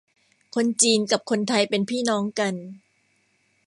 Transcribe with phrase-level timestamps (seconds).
[0.55, 2.53] คนจีนกับคนไทยเป็นพี่น้องกัน